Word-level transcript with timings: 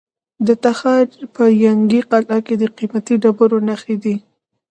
د 0.47 0.49
تخار 0.63 1.05
په 1.35 1.43
ینګي 1.65 2.01
قلعه 2.11 2.39
کې 2.45 2.55
د 2.61 2.63
قیمتي 2.77 3.15
ډبرو 3.23 3.57
نښې 3.67 3.95
دي. 4.03 4.15